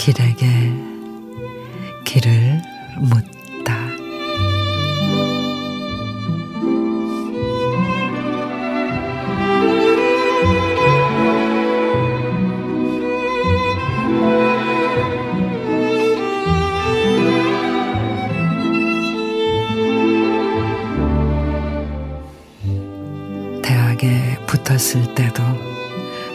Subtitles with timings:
[0.00, 0.46] 길에게
[2.04, 2.62] 길을
[3.00, 3.76] 묻다.
[23.62, 25.42] 대학에 붙었을 때도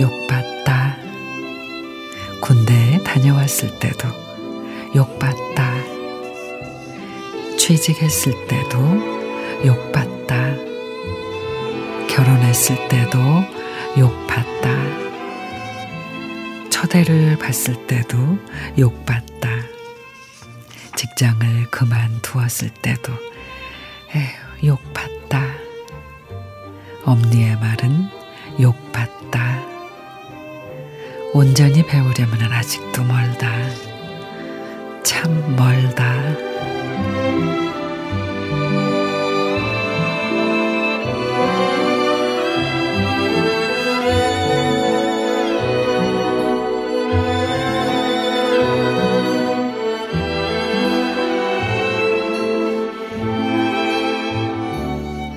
[0.00, 0.96] 욕받다.
[2.40, 2.79] 군대에
[3.10, 4.06] 다녀왔을 때도
[4.94, 5.74] 욕받다.
[7.58, 8.78] 취직했을 때도
[9.66, 10.54] 욕받다.
[12.08, 13.18] 결혼했을 때도
[13.98, 14.70] 욕받다.
[16.70, 18.38] 초대를 봤을 때도
[18.78, 19.48] 욕받다.
[20.94, 23.12] 직장을 그만두었을 때도
[24.14, 25.48] 에휴, 욕받다.
[27.04, 28.08] 엄니의 말은
[28.60, 29.19] 욕받다.
[31.32, 33.48] 온전히 배우려면 아직도 멀다.
[35.04, 36.12] 참 멀다.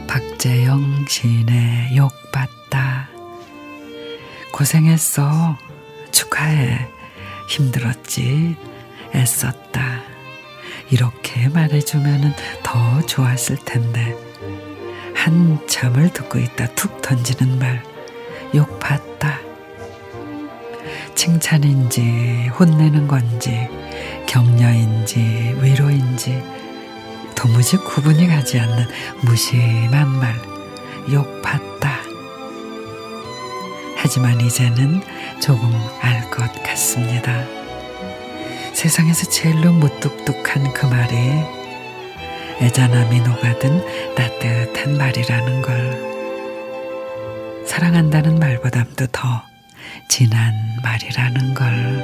[0.08, 3.10] 박재영 시인의 욕받다.
[4.52, 5.56] 고생했어.
[6.14, 6.88] 축하해.
[7.50, 8.56] 힘들었지.
[9.14, 10.02] 애썼다.
[10.90, 12.34] 이렇게 말해주면
[12.64, 14.16] 더 좋았을 텐데.
[15.14, 17.84] 한참을 듣고 있다 툭 던지는 말.
[18.56, 19.40] 욕받다.
[21.16, 23.68] 칭찬인지 혼내는 건지
[24.28, 26.44] 격려인지 위로인지
[27.36, 28.88] 도무지 구분이 가지 않는
[29.22, 30.34] 무심한 말,
[31.12, 32.13] 욕받다.
[34.04, 35.02] 하지만 이제는
[35.42, 37.46] 조금 알 것 같습니다.
[38.74, 41.16] 세상에서 제일로 무뚝뚝한 그 말이
[42.60, 46.14] 애잔함이 녹아든 따뜻한 말이라는 걸.
[47.66, 49.44] 사랑한다는 말보다도 더
[50.10, 50.54] 진한
[50.84, 52.04] 말이라는 걸.